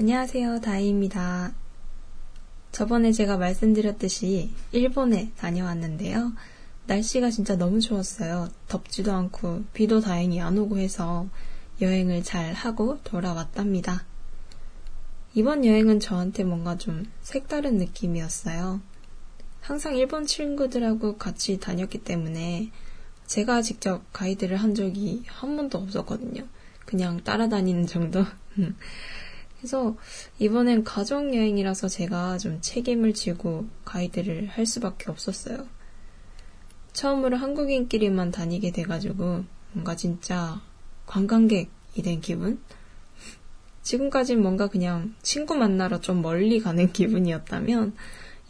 [0.00, 0.62] 안녕하세요.
[0.62, 1.52] 다이입니다.
[2.72, 6.32] 저번에 제가 말씀드렸듯이 일본에 다녀왔는데요.
[6.86, 8.48] 날씨가 진짜 너무 좋았어요.
[8.68, 11.28] 덥지도 않고 비도 다행히 안 오고 해서
[11.82, 14.06] 여행을 잘 하고 돌아왔답니다.
[15.34, 18.80] 이번 여행은 저한테 뭔가 좀 색다른 느낌이었어요.
[19.60, 22.70] 항상 일본 친구들하고 같이 다녔기 때문에
[23.26, 26.48] 제가 직접 가이드를 한 적이 한 번도 없었거든요.
[26.86, 28.24] 그냥 따라다니는 정도?
[29.62, 29.96] 그래서
[30.40, 35.68] 이번엔 가족여행이라서 제가 좀 책임을 지고 가이드를 할 수밖에 없었어요.
[36.92, 40.60] 처음으로 한국인끼리만 다니게 돼가지고 뭔가 진짜
[41.06, 42.60] 관광객이 된 기분?
[43.82, 47.94] 지금까진 뭔가 그냥 친구 만나러 좀 멀리 가는 기분이었다면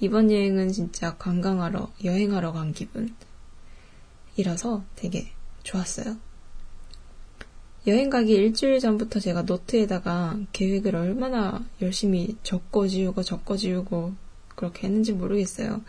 [0.01, 3.13] 이번 여행은 진짜 관광하러, 여행하러 간 기분이라서
[4.97, 5.31] 되게
[5.63, 6.17] 좋았어요.
[7.89, 14.13] 여행 가기 일주일 전부터 제가 노트에다가 계획을 얼마나 열심히 적고 지우고 적고 지우고
[14.55, 15.83] 그렇게 했는지 모르겠어요.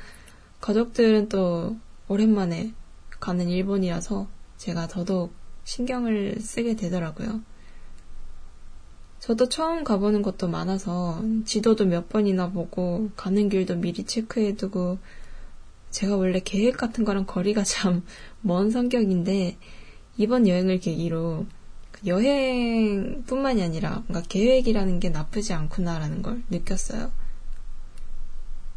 [0.60, 2.74] 가족들은 또 오랜만에
[3.20, 5.34] 가는 일본이라서 제가 더더욱
[5.66, 7.42] 신경을 쓰게 되더라고요.
[9.20, 14.98] 저도 처음 가보는 곳도 많아서 지도도 몇 번이나 보고 가는 길도 미리 체크해두고
[15.92, 18.04] 제가 원래 계획 같은 거랑 거리가 참
[18.42, 19.58] 먼 성격인데
[20.18, 21.46] 이번 여행을 계기로
[22.06, 27.12] 여행뿐만이 아니라 뭔가 계획이라는 게 나쁘지 않구나라는 걸 느꼈어요.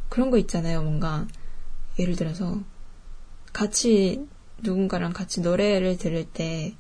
[0.09, 0.83] 그런 거 있잖아요.
[0.83, 1.27] 뭔가
[1.99, 2.63] 예를 들어서
[3.53, 4.27] 같이
[4.63, 6.75] 누군가랑 같이 노래를 들을 때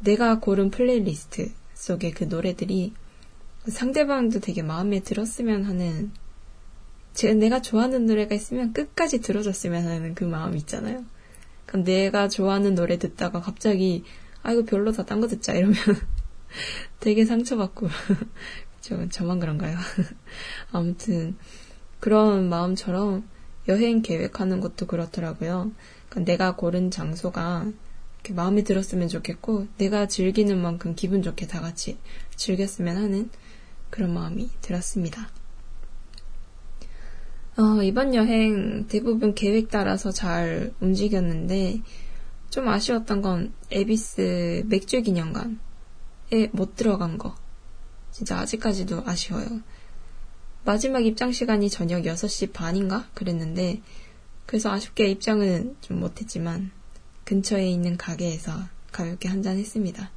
[0.00, 2.92] 내가 고른 플레이리스트 속에 그 노래들이
[3.68, 6.10] 상대방도 되게 마음에 들었으면 하는
[7.38, 11.04] 내가 좋아하는 노래가 있으면 끝까지 들어줬으면 하는 그 마음 있잖아요.
[11.66, 14.02] 그럼 내가 좋아하는 노래 듣다가 갑자기
[14.42, 15.76] 아, 이거 별로다, 딴 거 듣자, 이러면
[17.00, 17.88] 되게 상처받고.
[18.80, 19.78] 저, 저만 그런가요?
[20.72, 21.36] 아무튼,
[22.00, 23.28] 그런 마음처럼
[23.68, 25.70] 여행 계획하는 것도 그렇더라고요.
[26.08, 27.70] 그러니까 내가 고른 장소가
[28.30, 31.98] 마음에 들었으면 좋겠고, 내가 즐기는 만큼 기분 좋게 다 같이
[32.36, 33.30] 즐겼으면 하는
[33.90, 35.28] 그런 마음이 들었습니다.
[37.56, 41.82] 어, 이번 여행 대부분 계획 따라서 잘 움직였는데,
[42.52, 45.56] 좀 아쉬웠던 건 에비스 맥주 기념관에
[46.52, 47.34] 못 들어간 거.
[48.10, 49.62] 진짜 아직까지도 아쉬워요.
[50.62, 53.08] 마지막 입장 시간이 저녁 6시 반인가?
[53.14, 53.80] 그랬는데,
[54.44, 56.72] 그래서 아쉽게 입장은 좀 못했지만,
[57.24, 58.52] 근처에 있는 가게에서
[58.92, 60.10] 가볍게 한잔 했습니다.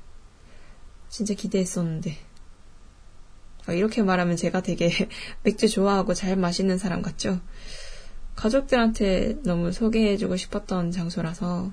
[1.08, 2.18] 진짜 기대했었는데.
[3.70, 4.90] 어, 이렇게 말하면 제가 되게
[5.44, 7.40] 맥주 좋아하고 잘 마시는 사람 같죠?
[8.36, 11.72] 가족들한테 너무 소개해주고 싶었던 장소라서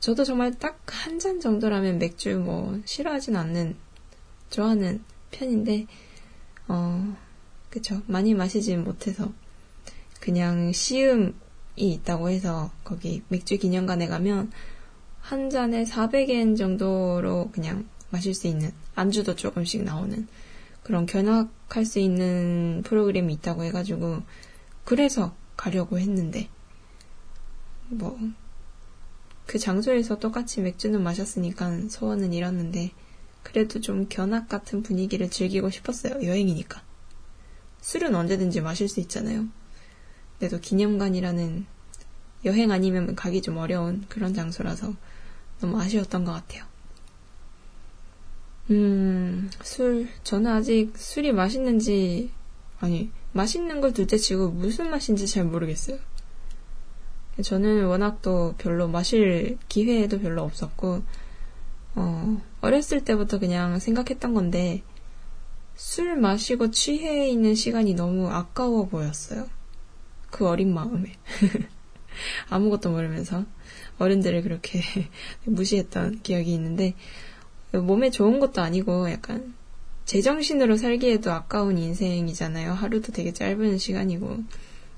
[0.00, 3.76] 저도 정말 딱 한 잔 정도라면 맥주 뭐 싫어하진 않는
[4.50, 5.86] 좋아하는 편인데
[6.68, 7.16] 어
[7.70, 8.02] 그쵸.
[8.06, 9.32] 많이 마시진 못해서
[10.20, 11.32] 그냥 시음이
[11.76, 14.50] 있다고 해서 거기 맥주 기념관에 가면
[15.20, 20.26] 한 잔에 400엔 정도로 그냥 마실 수 있는 안주도 조금씩 나오는
[20.82, 24.22] 그런 견학할 수 있는 프로그램이 있다고 해가지고
[24.84, 26.48] 그래서 가려고 했는데
[27.88, 28.18] 뭐
[29.50, 32.92] 그 장소에서 똑같이 맥주는 마셨으니까 소원은 이뤘는데
[33.42, 36.24] 그래도 좀 견학 같은 분위기를 즐기고 싶었어요.
[36.24, 36.80] 여행이니까.
[37.80, 39.48] 술은 언제든지 마실 수 있잖아요.
[40.38, 41.66] 그래도 기념관이라는
[42.44, 44.94] 여행 아니면 가기 좀 어려운 그런 장소라서
[45.60, 46.64] 너무 아쉬웠던 것 같아요.
[48.70, 50.08] 음, 술.
[50.22, 52.30] 저는 아직 술이 맛있는지,
[52.78, 55.98] 아니, 맛있는 걸 둘째 치고 무슨 맛인지 잘 모르겠어요.
[57.42, 61.02] 저는 워낙 또 별로 마실 기회도 별로 없었고,
[61.94, 64.82] 어, 어렸을 때부터 그냥 생각했던 건데,
[65.76, 69.48] 술 마시고 취해 있는 시간이 너무 아까워 보였어요.
[70.30, 71.12] 그 어린 마음에.
[72.50, 73.44] 아무것도 모르면서
[73.98, 74.80] 어른들을 그렇게
[75.44, 76.94] 무시했던 기억이 있는데,
[77.72, 79.54] 몸에 좋은 것도 아니고 약간
[80.04, 82.72] 제정신으로 살기에도 아까운 인생이잖아요.
[82.72, 84.42] 하루도 되게 짧은 시간이고.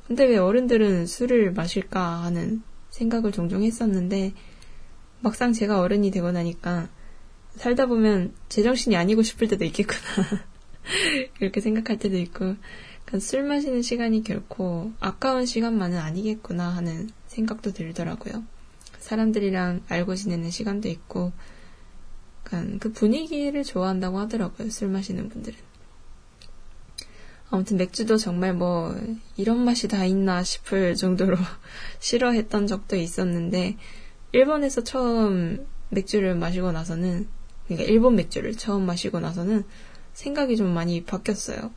[0.06, 4.32] 근데 왜 어른들은 술을 마실까 하는 생각을 종종 했었는데
[5.20, 6.88] 막상 제가 어른이 되고 나니까
[7.56, 10.00] 살다 보면 제정신이 아니고 싶을 때도 있겠구나.
[11.40, 12.56] 이렇게 생각할 때도 있고
[13.04, 18.42] 그러니까 술 마시는 시간이 결코 아까운 시간만은 아니겠구나 하는 생각도 들더라고요.
[18.98, 21.32] 사람들이랑 알고 지내는 시간도 있고
[22.44, 24.70] 그러니까 그 분위기를 좋아한다고 하더라고요.
[24.70, 25.58] 술 마시는 분들은.
[27.52, 28.96] 아무튼 맥주도 정말 뭐
[29.36, 31.36] 이런 맛이 다 있나 싶을 정도로
[32.00, 33.76] 싫어했던 적도 있었는데
[34.32, 37.28] 일본에서 처음 맥주를 마시고 나서는
[37.66, 39.64] 그러니까 일본 맥주를 처음 마시고 나서는
[40.14, 41.70] 생각이 좀 많이 바뀌었어요.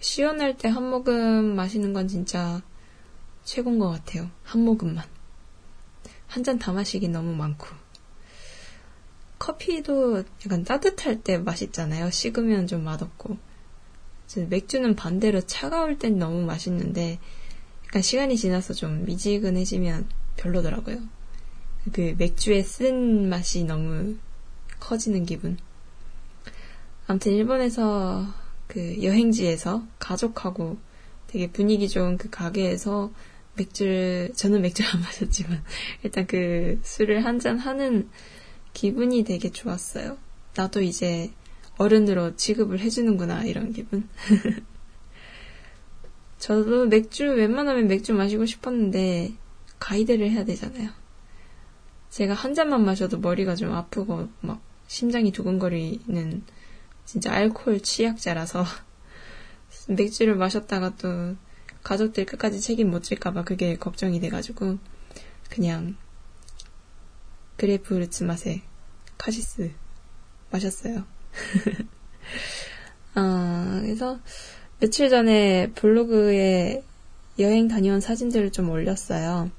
[0.00, 2.60] 시원할 때 한 모금 마시는 건 진짜
[3.44, 4.28] 최고인 것 같아요.
[4.42, 5.04] 한 모금만.
[6.26, 7.66] 한 잔 다 마시긴 너무 많고.
[9.38, 12.10] 커피도 약간 따뜻할 때 맛있잖아요.
[12.10, 13.38] 식으면 좀 맛없고.
[14.40, 17.18] 맥주는 반대로 차가울 땐 너무 맛있는데,
[17.86, 20.98] 약간 시간이 지나서 좀 미지근해지면 별로더라고요.
[21.92, 24.16] 그 맥주의 쓴 맛이 너무
[24.80, 25.58] 커지는 기분.
[27.06, 28.26] 아무튼 일본에서
[28.68, 30.78] 그 여행지에서 가족하고
[31.26, 33.10] 되게 분위기 좋은 그 가게에서
[33.56, 35.62] 맥주를, 저는 맥주 안 마셨지만,
[36.04, 38.08] 일단 그 술을 한 잔 하는
[38.72, 40.16] 기분이 되게 좋았어요.
[40.54, 41.30] 나도 이제
[41.78, 44.08] 어른으로 취급을 해주는구나, 이런 기분.
[46.38, 49.32] 저도 맥주, 웬만하면 맥주 마시고 싶었는데,
[49.78, 50.90] 가이드를 해야 되잖아요.
[52.10, 56.42] 제가 한 잔만 마셔도 머리가 좀 아프고, 막, 심장이 두근거리는,
[57.04, 58.64] 진짜 알코올 취약자라서,
[59.88, 61.36] 맥주를 마셨다가 또,
[61.82, 64.78] 가족들 끝까지 책임 못 질까봐 그게 걱정이 돼가지고,
[65.48, 65.96] 그냥,
[67.56, 68.62] grapefruit 맛의
[69.18, 69.70] 카시스
[70.50, 71.04] 마셨어요.
[73.14, 74.18] 아, 그래서
[74.80, 76.82] 며칠 전에 블로그에
[77.38, 79.50] 여행 다녀온 사진들을 좀 올렸어요.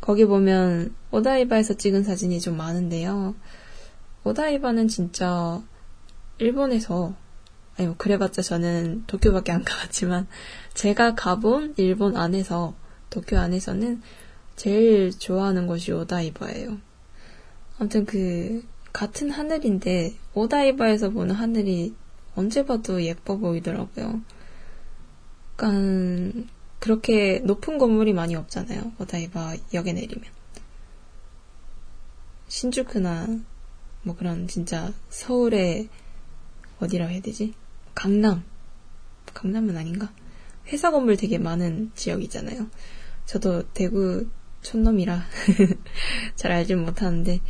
[0.00, 3.34] 거기 보면 오다이바에서 찍은 사진이 좀 많은데요.
[4.24, 5.62] 오다이바는 진짜
[6.38, 7.14] 일본에서
[7.76, 10.26] 아니 뭐 그래봤자 저는 도쿄밖에 안 가봤지만
[10.74, 12.74] 제가 가본 일본 안에서
[13.10, 14.02] 도쿄 안에서는
[14.56, 16.78] 제일 좋아하는 곳이 오다이바예요.
[17.78, 21.94] 아무튼 그 같은 하늘인데 오다이바에서 보는 하늘이
[22.34, 24.22] 언제 봐도 예뻐 보이더라고요.
[25.52, 26.48] 약간
[26.78, 28.92] 그렇게 높은 건물이 많이 없잖아요.
[28.98, 30.24] 오다이바 역에 내리면.
[32.48, 33.40] 신주쿠나
[34.02, 35.88] 뭐 그런 진짜 서울의
[36.80, 37.54] 어디라 해야 되지?
[37.94, 38.42] 강남.
[39.32, 40.12] 강남은 아닌가?
[40.68, 42.68] 회사 건물 되게 많은 지역이잖아요.
[43.26, 44.26] 저도 대구
[44.62, 45.22] 촌놈이라
[46.34, 47.40] 잘 알진 못하는데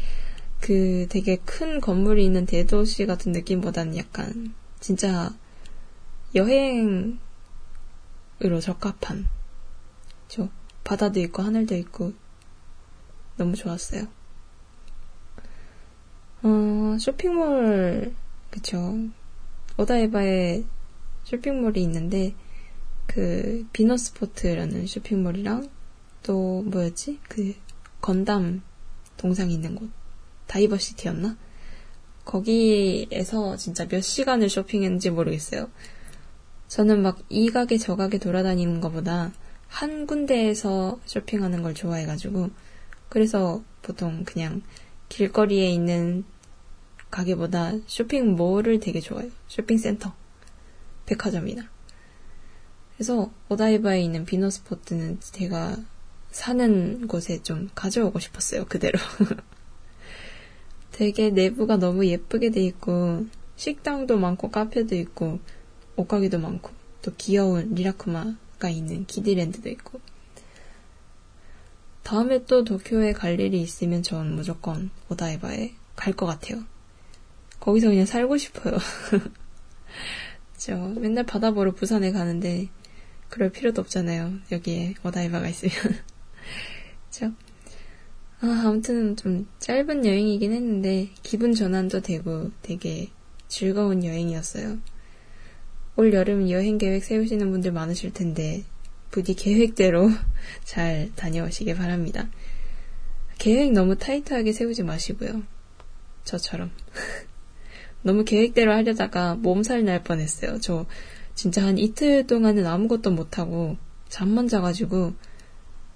[0.63, 5.35] 그 되게 큰 건물이 있는 대도시 같은 느낌보다는 약간 진짜
[6.37, 7.19] 여행으로
[8.61, 9.27] 적합한.
[10.29, 10.49] 저
[10.85, 12.13] 바다도 있고 하늘도 있고
[13.37, 14.07] 너무 좋았어요.
[16.45, 18.15] 어, 쇼핑몰
[18.51, 18.97] 그쵸?
[19.77, 20.63] 오다이바에
[21.25, 22.37] 쇼핑몰이 있는데
[23.09, 25.69] 그 비너스포트라는 쇼핑몰이랑
[26.23, 27.19] 또 뭐였지?
[27.29, 27.53] 그
[28.01, 28.63] 건담
[29.17, 29.91] 동상이 있는 곳
[30.53, 31.37] 다이버시티였나?
[32.25, 35.71] 거기에서 진짜 몇 시간을 쇼핑했는지 모르겠어요.
[36.69, 39.33] 저는 막 이 가게 저 가게 돌아다니는 것보다
[39.69, 42.51] 한 군데에서 쇼핑하는 걸 좋아해가지고
[43.09, 44.63] 그래서 보통 그냥
[45.09, 46.25] 길거리에 있는
[47.11, 49.31] 가게보다 쇼핑몰을 되게 좋아해요.
[49.49, 50.15] 쇼핑센터,
[51.07, 51.69] 백화점이나.
[52.95, 55.77] 그래서 오다이바에 있는 비너스포트는 제가
[56.31, 58.65] 사는 곳에 좀 가져오고 싶었어요.
[58.67, 58.99] 그대로.
[60.93, 65.41] 되게 내부가 너무 예쁘게 돼 있고 식당도 많고 카페도 있고
[65.97, 66.71] 옷가게도 많고
[67.03, 70.01] 또 귀여운 리라쿠마가 있는 키디랜드도 있고
[72.03, 76.63] 다음에 또 도쿄에 갈 일이 있으면 전 무조건 오다이바에 갈 것 같아요.
[77.61, 78.77] 거기서 그냥 살고 싶어요.
[80.59, 82.69] 저 맨날 바다 보러 부산에 가는데
[83.29, 84.35] 그럴 필요도 없잖아요.
[84.51, 85.75] 여기에 오다이바가 있으면.
[88.45, 93.09] 아, 아무튼 좀 짧은 여행이긴 했는데 기분 전환도 되고 되게
[93.47, 94.79] 즐거운 여행이었어요.
[95.95, 98.65] 올 여름 여행 계획 세우시는 분들 많으실 텐데
[99.13, 100.11] 부디 계획대로
[100.65, 102.29] 잘 다녀오시길 바랍니다.
[103.39, 105.45] 계획 너무 타이트하게 세우지 마시고요.
[106.25, 106.73] 저처럼.
[108.03, 110.59] 너무 계획대로 하려다가 몸살 날 뻔했어요.
[110.59, 110.85] 저
[111.37, 113.77] 진짜 한 이틀 동안은 아무것도 못하고
[114.09, 115.13] 잠만 자가지고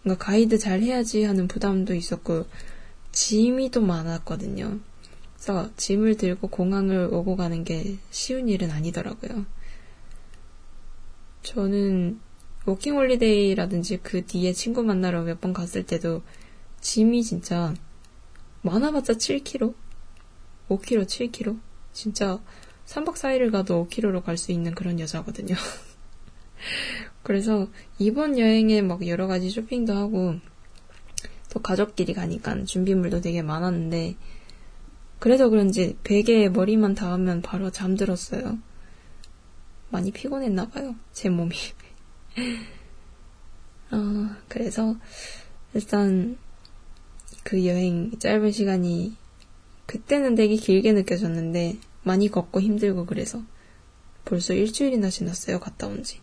[0.06, 2.46] 뭔가 가이드 잘 해야지 하는 부담도 있었고
[3.10, 4.78] 짐이 또 많았거든요.
[5.34, 9.44] 그래서 짐을 들고 공항을 오고 가는 게 쉬운 일은 아니더라고요.
[11.42, 12.20] 저는
[12.66, 16.22] 워킹홀리데이라든지 그 뒤에 친구 만나러 몇 번 갔을 때도
[16.80, 17.74] 짐이 진짜
[18.62, 19.74] 많아봤자 7kg?
[20.68, 21.58] 5kg, 7kg?
[21.92, 22.40] 진짜
[22.86, 25.56] 3박 4일을 가도 5kg로 갈 수 있는 그런 여자거든요.
[27.26, 27.66] 그래서
[27.98, 30.36] 이번 여행에 막 여러 가지 쇼핑도 하고
[31.50, 34.14] 또 가족끼리 가니까 준비물도 되게 많았는데
[35.18, 38.58] 그래서 그런지 베개에 머리만 닿으면 바로 잠들었어요.
[39.90, 40.94] 많이 피곤했나 봐요.
[41.12, 41.50] 제 몸이.
[43.90, 44.94] 어, 그래서
[45.74, 46.38] 일단
[47.42, 49.16] 그 여행 짧은 시간이
[49.86, 53.42] 그때는 되게 길게 느껴졌는데 많이 걷고 힘들고 그래서
[54.24, 56.20] 벌써 일주일이나 지났어요, 갔다 온 지.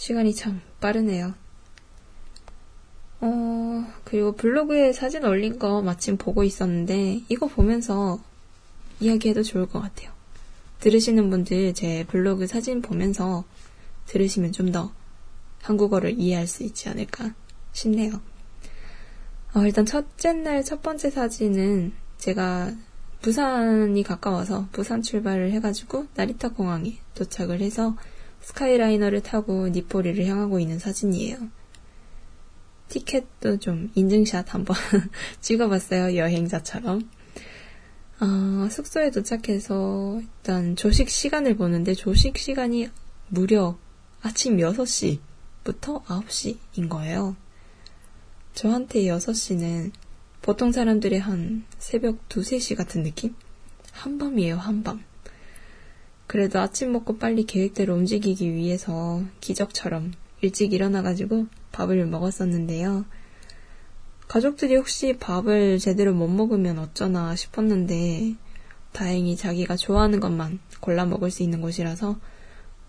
[0.00, 1.34] 시간이 참 빠르네요.
[3.20, 8.18] 어, 그리고 블로그에 사진 올린 거 마침 보고 있었는데, 이거 보면서
[8.98, 10.10] 이야기해도 좋을 것 같아요.
[10.80, 13.44] 들으시는 분들 제 블로그 사진 보면서
[14.06, 14.90] 들으시면 좀 더
[15.60, 17.34] 한국어를 이해할 수 있지 않을까
[17.72, 18.22] 싶네요.
[19.54, 22.72] 어, 일단 첫째 날 첫 번째 사진은 제가
[23.20, 27.94] 부산이 가까워서 부산 출발을 해가지고 나리타 공항에 도착을 해서
[28.40, 31.36] 스카이라이너를 타고 니포리를 향하고 있는 사진이에요.
[32.88, 34.76] 티켓도 좀 인증샷 한번
[35.40, 36.16] 찍어봤어요.
[36.16, 37.08] 여행자처럼.
[38.20, 42.90] 어, 숙소에 도착해서 일단 조식 시간을 보는데 조식 시간이
[43.28, 43.78] 무려
[44.20, 47.36] 아침 6시부터 9시인 거예요.
[48.54, 49.92] 저한테 6시는
[50.42, 53.34] 보통 사람들의 한 새벽 2, 3시 같은 느낌?
[53.92, 55.02] 한밤이에요, 한밤.
[56.30, 63.04] 그래도 아침 먹고 빨리 계획대로 움직이기 위해서 기적처럼 일찍 일어나가지고 밥을 먹었었는데요.
[64.28, 68.36] 가족들이 혹시 밥을 제대로 못 먹으면 어쩌나 싶었는데,
[68.92, 72.20] 다행히 자기가 좋아하는 것만 골라 먹을 수 있는 곳이라서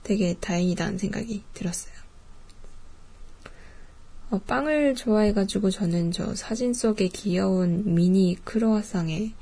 [0.03, 1.95] 되게 다행이다는 생각이 들었어요.
[4.29, 9.33] 어, 빵을 좋아해가지고 저는 저 사진 속에 귀여운 미니 크로아상의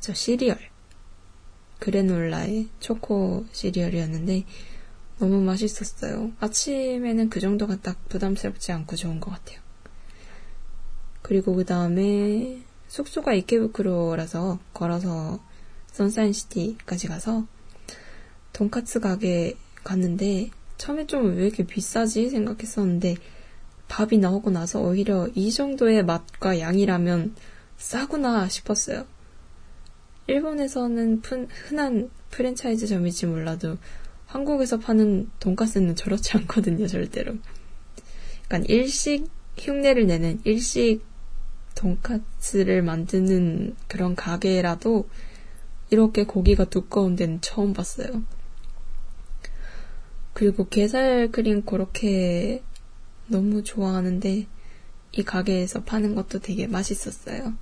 [0.00, 0.73] 저 시리얼,
[1.78, 4.44] 그래놀라의 초코 시리얼이었는데
[5.18, 6.32] 너무 맛있었어요.
[6.40, 9.60] 아침에는 그 정도가 딱 부담스럽지 않고 좋은 것 같아요.
[11.22, 15.42] 그리고 그 다음에 숙소가 이케부크로라서 걸어서
[15.92, 17.46] 선사인시티까지 가서
[18.52, 23.16] 돈카츠 가게 갔는데 처음에 좀 왜 이렇게 비싸지 생각했었는데
[23.88, 27.36] 밥이 나오고 나서 오히려 이 정도의 맛과 양이라면
[27.76, 29.06] 싸구나 싶었어요.
[30.26, 33.76] 일본에서는 흔한 프랜차이즈점일지 몰라도
[34.26, 37.34] 한국에서 파는 돈가스는 저렇지 않거든요, 절대로.
[38.44, 39.28] 약간 일식
[39.58, 41.02] 흉내를 내는 일식
[41.74, 45.08] 돈가스를 만드는 그런 가게라도
[45.90, 48.24] 이렇게 고기가 두꺼운 데는 처음 봤어요.
[50.32, 52.62] 그리고 게살 크림 그렇게
[53.28, 54.46] 너무 좋아하는데
[55.12, 57.54] 이 가게에서 파는 것도 되게 맛있었어요.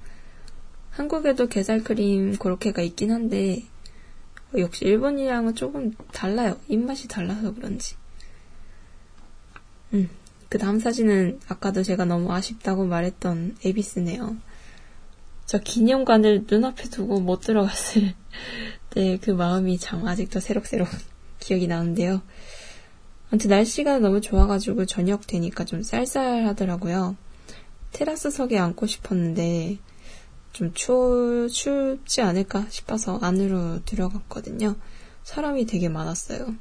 [0.92, 3.64] 한국에도 게살크림 고로케가 있긴 한데
[4.56, 6.58] 역시 일본이랑은 조금 달라요.
[6.68, 7.96] 입맛이 달라서 그런지.
[9.94, 10.08] 음,
[10.48, 14.36] 그 다음 사진은 아까도 제가 너무 아쉽다고 말했던 에비스네요.
[15.46, 18.14] 저 기념관을 눈앞에 두고 못 들어갔을
[18.90, 20.86] 때 그 마음이 참 아직도 새록새록
[21.40, 22.20] 기억이 나는데요.
[23.30, 27.16] 아무튼 날씨가 너무 좋아가지고 저녁 되니까 좀 쌀쌀하더라고요.
[27.92, 29.78] 테라스석에 앉고 싶었는데
[30.52, 34.76] 좀 추, 춥지 않을까 싶어서 안으로 들어갔거든요.
[35.24, 36.54] 사람이 되게 많았어요.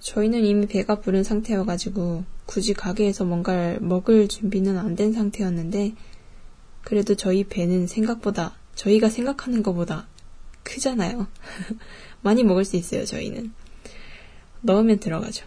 [0.00, 5.94] 저희는 이미 배가 부른 상태여가지고 굳이 가게에서 뭔가를 먹을 준비는 안 된 상태였는데
[6.82, 10.06] 그래도 저희 배는 생각보다 저희가 생각하는 것보다
[10.62, 11.26] 크잖아요.
[12.22, 13.52] 많이 먹을 수 있어요, 저희는.
[14.60, 15.46] 넣으면 들어가죠.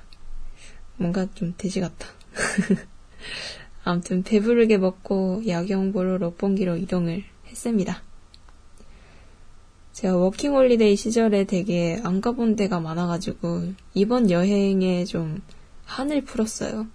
[0.97, 2.07] 뭔가 좀 돼지 같다.
[3.87, 8.01] 아무튼 배부르게 먹고 야경 보러 롯봉기로 이동을 했습니다.
[9.93, 15.41] 제가 워킹홀리데이 시절에 되게 안 가본 데가 많아가지고 이번 여행에 좀
[15.85, 16.87] 한을 풀었어요.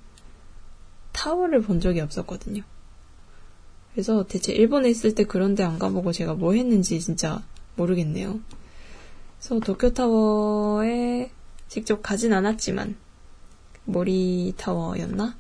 [1.13, 2.63] 타워를 본 적이 없었거든요.
[3.93, 7.43] 그래서 대체 일본에 있을 때 그런 데 안 가보고 제가 뭐 했는지 진짜
[7.77, 8.39] 모르겠네요.
[9.39, 11.31] 그래서 도쿄타워에
[11.69, 12.97] 직접 가진 않았지만
[13.87, 15.37] 모리타워였나?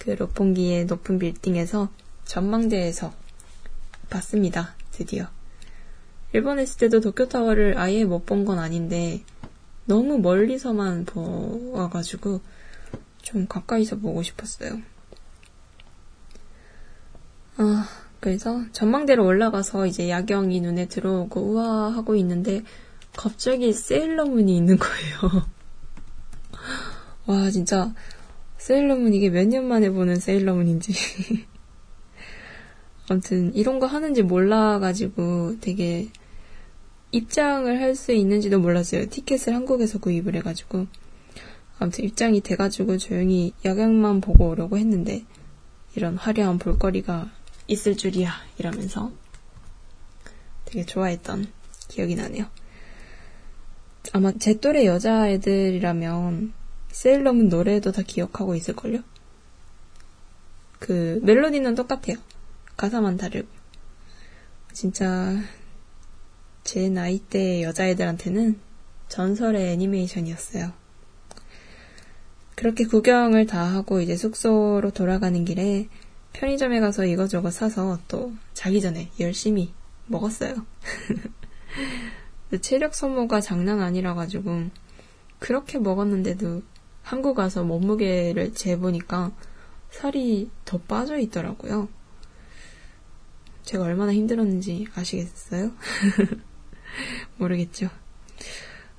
[0.00, 1.88] 그 롯폰기의 높은 빌딩에서
[2.24, 3.12] 전망대에서
[4.08, 4.74] 봤습니다.
[4.90, 5.28] 드디어.
[6.32, 9.22] 일본에 있을 때도 도쿄타워를 아예 못 본 건 아닌데
[9.84, 12.40] 너무 멀리서만 보아가지고
[13.22, 14.80] 좀 가까이서 보고 싶었어요.
[17.56, 17.88] 아,
[18.20, 22.62] 그래서 전망대로 올라가서 이제 야경이 눈에 들어오고 우와 하고 있는데
[23.16, 25.46] 갑자기 세일러문이 있는 거예요.
[27.26, 27.92] 와, 진짜,
[28.60, 30.92] 세일러문 이게 몇 년 만에 보는 세일러문인지.
[33.08, 36.08] 아무튼, 이런 거 하는지 몰라가지고 되게
[37.10, 39.08] 입장을 할 수 있는지도 몰랐어요.
[39.08, 40.86] 티켓을 한국에서 구입을 해가지고.
[41.78, 45.24] 아무튼 입장이 돼가지고 조용히 야경만 보고 오려고 했는데,
[45.96, 47.30] 이런 화려한 볼거리가
[47.66, 49.10] 있을 줄이야, 이러면서
[50.66, 51.46] 되게 좋아했던
[51.88, 52.44] 기억이 나네요.
[54.12, 56.59] 아마 제 또래 여자애들이라면
[56.90, 59.00] 세일러문 노래도 다 기억하고 있을걸요?
[60.78, 62.16] 그 멜로디는 똑같아요.
[62.76, 63.48] 가사만 다르고.
[64.72, 65.36] 진짜
[66.64, 68.58] 제 나이대 여자애들한테는
[69.08, 70.72] 전설의 애니메이션이었어요.
[72.54, 75.88] 그렇게 구경을 다 하고 이제 숙소로 돌아가는 길에
[76.32, 79.72] 편의점에 가서 이거저거 사서 또 자기 전에 열심히
[80.06, 80.66] 먹었어요.
[82.60, 84.64] 체력 소모가 장난 아니라 가지고
[85.38, 86.62] 그렇게 먹었는데도
[87.10, 89.32] 한국 와서 몸무게를 재보니까
[89.90, 91.88] 살이 더 빠져 있더라고요.
[93.64, 95.72] 제가 얼마나 힘들었는지 아시겠어요?
[97.36, 97.88] 모르겠죠.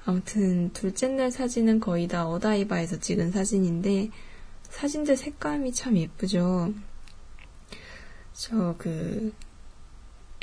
[0.04, 4.10] 아무튼 둘째 날 사진은 거의 다 어다이바에서 찍은 사진인데
[4.64, 6.74] 사진들 색감이 참 예쁘죠.
[8.34, 9.34] 저 그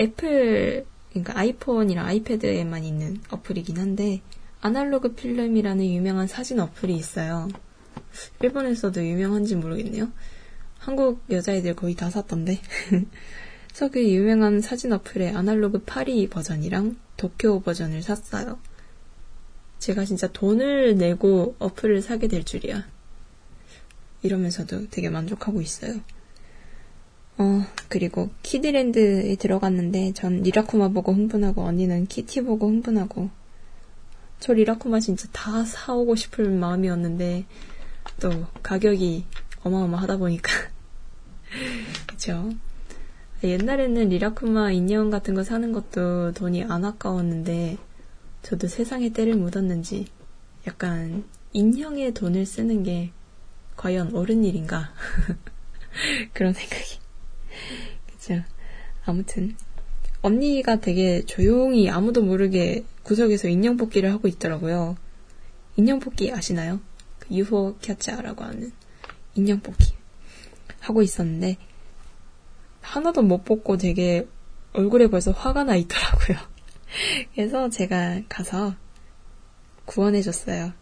[0.00, 4.22] 애플 그러니까 아이폰이랑 아이패드에만 있는 어플이긴 한데
[4.60, 7.48] 아날로그 필름이라는 유명한 사진 어플이 있어요.
[8.42, 10.10] 일본에서도 유명한지 모르겠네요.
[10.78, 12.60] 한국 여자애들 거의 다 샀던데.
[13.68, 18.58] 그래서 그 유명한 사진 어플의 아날로그 파리 버전이랑 도쿄 버전을 샀어요.
[19.78, 22.84] 제가 진짜 돈을 내고 어플을 사게 될 줄이야.
[24.22, 26.00] 이러면서도 되게 만족하고 있어요.
[27.38, 33.30] 어, 그리고 키디랜드에 들어갔는데 전 리라쿠마 보고 흥분하고 언니는 키티 보고 흥분하고
[34.40, 37.44] 저 리라쿠마 진짜 다 사오고 싶을 마음이었는데
[38.20, 39.24] 또 가격이
[39.62, 40.52] 어마어마하다 보니까.
[42.06, 42.50] 그쵸?
[43.42, 47.78] 옛날에는 리라쿠마 인형 같은 거 사는 것도 돈이 안 아까웠는데
[48.42, 50.06] 저도 세상에 때를 묻었는지
[50.66, 53.10] 약간 인형에 돈을 쓰는 게
[53.76, 54.92] 과연 옳은 일인가?
[56.32, 56.98] 그런 생각이.
[58.06, 58.42] 그죠
[59.04, 59.56] 아무튼.
[60.20, 64.94] 언니가 되게 조용히 아무도 모르게 구석에서 인형 뽑기를 하고 있더라고요.
[65.76, 66.78] 인형 뽑기 아시나요?
[67.18, 68.70] 그 UFO 캬차라고 하는
[69.34, 69.94] 인형 뽑기
[70.80, 71.56] 하고 있었는데
[72.82, 74.28] 하나도 못 뽑고 되게
[74.74, 76.36] 얼굴에 벌써 화가 나 있더라고요.
[77.34, 78.74] 그래서 제가 가서
[79.86, 80.74] 구원해줬어요.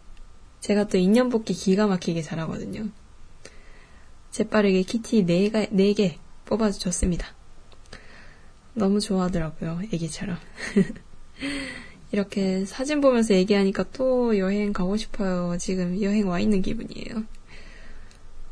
[0.59, 2.89] 제가 또 인형 뽑기 기가 막히게 잘하거든요.
[4.31, 7.25] 재빠르게 키티 4개, 4개 뽑아줬습니다.
[8.73, 10.37] 너무 좋아하더라고요, 애기처럼.
[12.11, 15.57] 이렇게 사진 보면서 얘기하니까 또 여행 가고 싶어요.
[15.59, 17.23] 지금 여행 와 있는 기분이에요.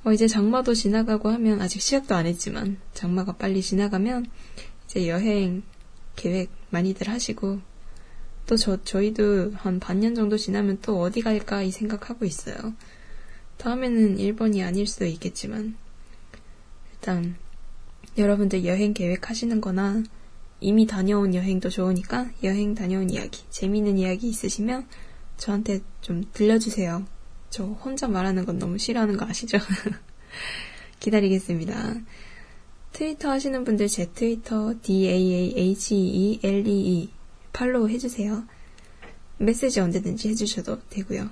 [0.04, 4.28] 어, 이제 장마도 지나가고 하면, 아직 시작도 안 했지만, 장마가 빨리 지나가면,
[4.86, 5.63] 이제 여행
[6.15, 7.60] 계획 많이들 하시고,
[8.46, 12.56] 또 저, 저희도 한 반년 정도 지나면 또 어디 갈까 이 생각하고 있어요.
[13.58, 15.76] 다음에는 일본이 아닐 수도 있겠지만,
[16.94, 17.36] 일단,
[18.15, 20.04] 여러분들 여행 계획하시는 거나,
[20.62, 24.88] 이미 다녀온 여행도 좋으니까 여행 다녀온 이야기, 재미있는 이야기 있으시면
[25.38, 27.06] 저한테 좀 들려주세요.
[27.50, 29.58] 저 혼자 말하는 건 너무 싫어하는 거 아시죠?
[31.00, 31.96] 기다리겠습니다.
[32.94, 36.38] 트위터 하시는 분들 제 트위터 DAAHEELEE
[36.72, 37.10] e
[37.52, 38.46] 팔로우 해주세요.
[39.38, 41.30] 메시지 언제든지 해주셔도 되고요.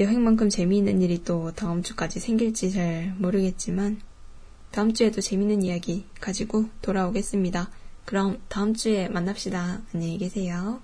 [0.00, 4.00] 여행만큼 재미있는 일이 또 다음 주까지 생길지 잘 모르겠지만
[4.70, 7.70] 다음 주에도 재미있는 이야기 가지고 돌아오겠습니다.
[8.04, 9.80] 그럼 다음 주에 만납시다.
[9.94, 10.80] 안녕히 계세요.